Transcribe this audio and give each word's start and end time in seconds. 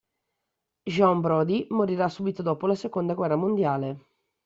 Jean 0.83 1.21
Brodie 1.21 1.67
morirà 1.69 2.09
subito 2.09 2.41
dopo 2.41 2.65
la 2.65 2.73
Seconda 2.73 3.13
guerra 3.13 3.35
mondiale. 3.35 4.05